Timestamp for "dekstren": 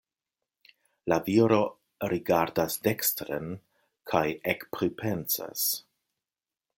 2.87-3.53